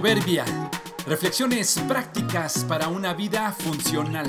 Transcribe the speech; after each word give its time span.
Proverbia. 0.00 0.44
Reflexiones 1.08 1.76
prácticas 1.88 2.64
para 2.68 2.86
una 2.86 3.14
vida 3.14 3.50
funcional. 3.50 4.28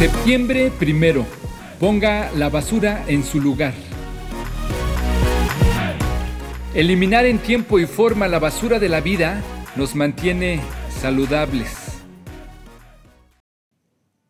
Septiembre 0.00 0.72
primero. 0.76 1.24
Ponga 1.78 2.32
la 2.32 2.48
basura 2.48 3.04
en 3.06 3.22
su 3.22 3.40
lugar. 3.40 3.74
Eliminar 6.74 7.24
en 7.24 7.38
tiempo 7.38 7.78
y 7.78 7.86
forma 7.86 8.26
la 8.26 8.40
basura 8.40 8.80
de 8.80 8.88
la 8.88 9.00
vida 9.00 9.44
nos 9.76 9.94
mantiene 9.94 10.60
saludables. 10.90 12.02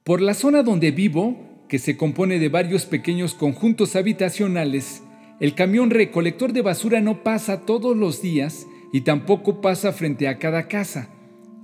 Por 0.04 0.20
la 0.20 0.34
zona 0.34 0.62
donde 0.62 0.90
vivo, 0.90 1.64
que 1.70 1.78
se 1.78 1.96
compone 1.96 2.38
de 2.38 2.50
varios 2.50 2.84
pequeños 2.84 3.32
conjuntos 3.32 3.96
habitacionales, 3.96 5.02
el 5.40 5.54
camión 5.54 5.88
recolector 5.88 6.52
de 6.52 6.60
basura 6.60 7.00
no 7.00 7.22
pasa 7.22 7.64
todos 7.64 7.96
los 7.96 8.20
días 8.20 8.66
y 8.92 9.02
tampoco 9.02 9.60
pasa 9.60 9.92
frente 9.92 10.28
a 10.28 10.38
cada 10.38 10.68
casa. 10.68 11.08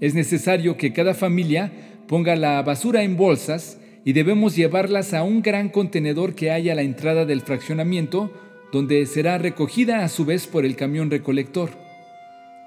Es 0.00 0.14
necesario 0.14 0.76
que 0.76 0.92
cada 0.92 1.14
familia 1.14 1.72
ponga 2.06 2.36
la 2.36 2.62
basura 2.62 3.02
en 3.02 3.16
bolsas 3.16 3.78
y 4.04 4.12
debemos 4.12 4.56
llevarlas 4.56 5.14
a 5.14 5.22
un 5.22 5.42
gran 5.42 5.68
contenedor 5.68 6.34
que 6.34 6.50
hay 6.50 6.68
a 6.70 6.74
la 6.74 6.82
entrada 6.82 7.24
del 7.24 7.40
fraccionamiento, 7.40 8.32
donde 8.72 9.06
será 9.06 9.38
recogida 9.38 10.04
a 10.04 10.08
su 10.08 10.24
vez 10.24 10.46
por 10.46 10.64
el 10.64 10.76
camión 10.76 11.10
recolector. 11.10 11.70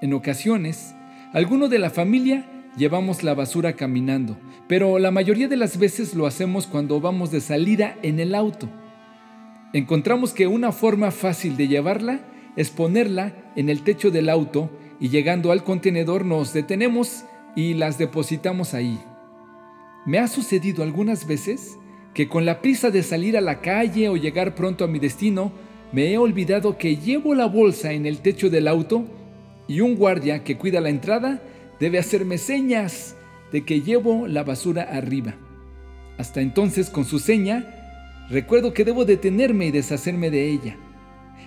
En 0.00 0.12
ocasiones, 0.14 0.94
alguno 1.32 1.68
de 1.68 1.78
la 1.78 1.90
familia 1.90 2.44
llevamos 2.76 3.22
la 3.22 3.34
basura 3.34 3.74
caminando, 3.74 4.36
pero 4.68 4.98
la 4.98 5.10
mayoría 5.10 5.48
de 5.48 5.56
las 5.56 5.78
veces 5.78 6.14
lo 6.14 6.26
hacemos 6.26 6.66
cuando 6.66 7.00
vamos 7.00 7.30
de 7.30 7.40
salida 7.40 7.96
en 8.02 8.20
el 8.20 8.34
auto 8.34 8.68
encontramos 9.72 10.32
que 10.32 10.46
una 10.46 10.72
forma 10.72 11.10
fácil 11.10 11.56
de 11.56 11.68
llevarla 11.68 12.20
es 12.56 12.70
ponerla 12.70 13.34
en 13.58 13.68
el 13.68 13.82
techo 13.82 14.10
del 14.10 14.30
auto 14.30 14.70
y 15.00 15.10
llegando 15.10 15.52
al 15.52 15.64
contenedor 15.64 16.24
nos 16.24 16.52
detenemos 16.52 17.24
y 17.54 17.74
las 17.74 17.98
depositamos 17.98 18.72
ahí. 18.72 18.98
Me 20.06 20.18
ha 20.18 20.28
sucedido 20.28 20.82
algunas 20.82 21.26
veces 21.26 21.76
que 22.14 22.28
con 22.28 22.46
la 22.46 22.62
prisa 22.62 22.90
de 22.90 23.02
salir 23.02 23.36
a 23.36 23.40
la 23.40 23.60
calle 23.60 24.08
o 24.08 24.16
llegar 24.16 24.54
pronto 24.54 24.84
a 24.84 24.88
mi 24.88 24.98
destino, 24.98 25.52
me 25.92 26.12
he 26.12 26.18
olvidado 26.18 26.78
que 26.78 26.96
llevo 26.96 27.34
la 27.34 27.46
bolsa 27.46 27.92
en 27.92 28.06
el 28.06 28.18
techo 28.18 28.48
del 28.48 28.68
auto 28.68 29.04
y 29.66 29.80
un 29.80 29.96
guardia 29.96 30.44
que 30.44 30.56
cuida 30.56 30.80
la 30.80 30.88
entrada 30.88 31.42
debe 31.78 31.98
hacerme 31.98 32.38
señas 32.38 33.16
de 33.52 33.64
que 33.64 33.82
llevo 33.82 34.26
la 34.26 34.44
basura 34.44 34.82
arriba. 34.82 35.34
Hasta 36.16 36.40
entonces, 36.40 36.90
con 36.90 37.04
su 37.04 37.18
seña, 37.18 37.74
Recuerdo 38.30 38.74
que 38.74 38.84
debo 38.84 39.06
detenerme 39.06 39.66
y 39.66 39.70
deshacerme 39.70 40.30
de 40.30 40.50
ella. 40.50 40.76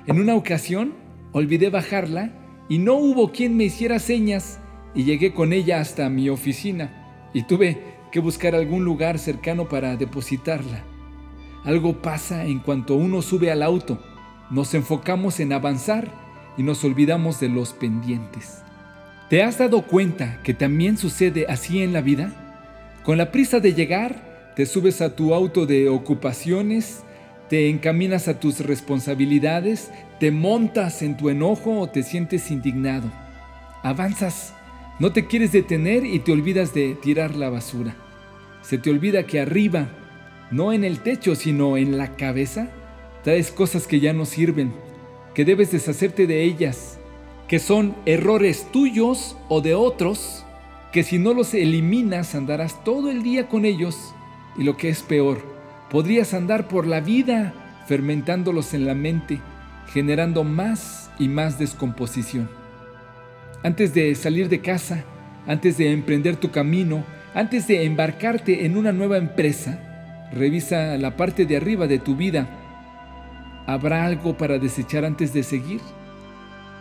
En 0.08 0.20
una 0.20 0.36
ocasión, 0.36 0.94
olvidé 1.32 1.70
bajarla 1.70 2.32
y 2.70 2.78
no 2.78 2.96
hubo 2.96 3.32
quien 3.32 3.58
me 3.58 3.66
hiciera 3.66 4.00
señas 4.00 4.60
y 4.94 5.04
llegué 5.04 5.34
con 5.34 5.54
ella 5.54 5.80
hasta 5.80 6.10
mi 6.10 6.30
oficina 6.30 7.30
y 7.34 7.44
tuve 7.44 7.82
que 8.12 8.20
buscar 8.20 8.56
algún 8.56 8.84
lugar 8.84 9.20
cercano 9.20 9.70
para 9.70 9.96
depositarla. 9.96 10.84
Algo 11.64 12.02
pasa 12.02 12.46
en 12.46 12.60
cuanto 12.60 12.96
uno 12.96 13.22
sube 13.22 13.52
al 13.52 13.64
auto. 13.64 14.00
Nos 14.50 14.74
enfocamos 14.74 15.40
en 15.40 15.54
avanzar 15.54 16.12
y 16.58 16.64
nos 16.64 16.84
olvidamos 16.84 17.40
de 17.40 17.50
los 17.50 17.74
pendientes. 17.74 18.64
¿Te 19.30 19.44
has 19.44 19.58
dado 19.58 19.84
cuenta 19.84 20.42
que 20.44 20.54
también 20.54 20.98
sucede 20.98 21.46
así 21.48 21.82
en 21.82 21.94
la 21.94 22.02
vida? 22.02 22.34
Con 23.04 23.18
la 23.18 23.32
prisa 23.32 23.60
de 23.60 23.74
llegar, 23.74 24.54
te 24.56 24.66
subes 24.66 25.02
a 25.02 25.16
tu 25.16 25.34
auto 25.34 25.66
de 25.66 25.88
ocupaciones, 25.88 27.04
te 27.52 27.68
encaminas 27.68 28.30
a 28.30 28.40
tus 28.40 28.62
responsabilidades, 28.62 29.92
te 30.22 30.32
montas 30.32 31.02
en 31.02 31.18
tu 31.18 31.30
enojo 31.30 31.82
o 31.82 31.90
te 31.90 32.02
sientes 32.02 32.50
indignado. 32.50 33.12
Avanzas, 33.84 34.54
no 35.00 35.12
te 35.12 35.28
quieres 35.28 35.52
detener 35.52 36.06
y 36.06 36.20
te 36.20 36.32
olvidas 36.32 36.74
de 36.74 36.96
tirar 36.96 37.36
la 37.36 37.50
basura. 37.50 37.98
Se 38.62 38.78
te 38.78 38.90
olvida 38.90 39.24
que 39.28 39.42
arriba, 39.42 39.90
no 40.50 40.72
en 40.72 40.86
el 40.86 41.02
techo, 41.02 41.36
sino 41.36 41.76
en 41.76 41.98
la 41.98 42.16
cabeza, 42.16 42.70
traes 43.22 43.52
cosas 43.52 43.86
que 43.86 44.00
ya 44.00 44.14
no 44.14 44.24
sirven, 44.24 44.72
que 45.34 45.44
debes 45.44 45.72
deshacerte 45.72 46.28
de 46.28 46.44
ellas, 46.44 47.00
que 47.50 47.60
son 47.60 47.98
errores 48.06 48.72
tuyos 48.72 49.36
o 49.50 49.60
de 49.60 49.76
otros, 49.76 50.46
que 50.94 51.04
si 51.04 51.20
no 51.20 51.34
los 51.34 51.54
eliminas 51.54 52.34
andarás 52.34 52.82
todo 52.86 53.12
el 53.12 53.24
día 53.24 53.50
con 53.50 53.66
ellos 53.66 54.16
y 54.58 54.64
lo 54.64 54.78
que 54.78 54.88
es 54.88 55.02
peor, 55.02 55.61
podrías 55.92 56.34
andar 56.34 56.70
por 56.70 56.88
la 56.88 57.02
vida 57.02 57.54
fermentándolos 57.86 58.74
en 58.74 58.88
la 58.88 58.96
mente, 58.96 59.42
generando 59.88 60.46
más 60.46 61.12
y 61.20 61.28
más 61.28 61.60
descomposición. 61.60 62.50
Antes 63.62 63.94
de 63.94 64.16
salir 64.16 64.48
de 64.48 64.62
casa, 64.62 65.04
antes 65.46 65.78
de 65.78 65.92
emprender 65.92 66.38
tu 66.38 66.50
camino, 66.50 67.04
antes 67.34 67.68
de 67.68 67.84
embarcarte 67.84 68.66
en 68.66 68.78
una 68.78 68.94
nueva 68.94 69.18
empresa, 69.18 70.30
revisa 70.32 70.98
la 70.98 71.18
parte 71.18 71.46
de 71.46 71.58
arriba 71.58 71.88
de 71.88 72.00
tu 72.00 72.16
vida. 72.16 72.48
¿Habrá 73.68 74.06
algo 74.06 74.38
para 74.38 74.58
desechar 74.58 75.04
antes 75.04 75.34
de 75.34 75.44
seguir? 75.44 75.82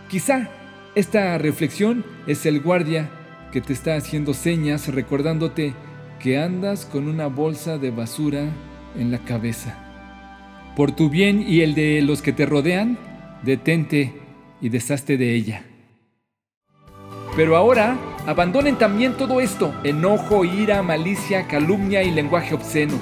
Quizá 0.09 0.49
esta 0.95 1.37
reflexión 1.39 2.05
es 2.29 2.47
el 2.47 2.61
guardia 2.61 3.11
que 3.51 3.61
te 3.61 3.73
está 3.73 3.97
haciendo 3.97 4.35
señas 4.35 4.87
recordándote 4.87 5.75
que 6.21 6.39
andas 6.39 6.87
con 6.87 7.09
una 7.09 7.27
bolsa 7.27 7.77
de 7.77 7.91
basura 7.91 8.51
en 8.97 9.11
la 9.11 9.19
cabeza. 9.19 9.77
Por 10.77 10.93
tu 10.93 11.11
bien 11.11 11.45
y 11.47 11.61
el 11.61 11.75
de 11.75 12.03
los 12.03 12.23
que 12.23 12.33
te 12.33 12.47
rodean, 12.47 12.99
detente 13.43 14.15
y 14.61 14.69
deshazte 14.69 15.17
de 15.17 15.35
ella. 15.35 15.65
Pero 17.37 17.57
ahora, 17.57 17.97
abandonen 18.27 18.77
también 18.77 19.17
todo 19.17 19.41
esto, 19.41 19.75
enojo, 19.85 20.45
ira, 20.45 20.83
malicia, 20.83 21.47
calumnia 21.47 22.03
y 22.03 22.11
lenguaje 22.11 22.55
obsceno. 22.55 22.95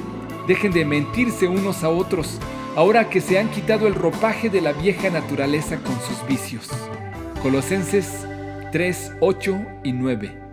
Dejen 0.47 0.72
de 0.72 0.84
mentirse 0.84 1.49
unos 1.49 1.84
a 1.84 1.88
otros, 1.88 2.38
ahora 2.76 3.10
que 3.10 3.20
se 3.20 3.38
han 3.38 3.49
quitado 3.50 3.87
el 3.87 3.94
ropaje 3.94 4.49
de 4.49 4.60
la 4.60 4.72
vieja 4.72 5.10
naturaleza 5.10 5.78
con 5.78 5.94
sus 6.00 6.26
vicios. 6.26 6.69
Colosenses 7.43 8.26
3, 8.72 9.12
8 9.20 9.59
y 9.84 9.93
9. 9.93 10.47